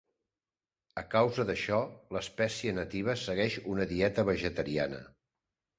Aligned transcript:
A 1.01 1.03
causa 1.11 1.45
d'això, 1.49 1.77
l'espècie 2.17 2.75
nativa 2.81 3.19
segueix 3.27 3.61
una 3.77 3.91
dieta 3.95 4.29
vegetariana. 4.35 5.07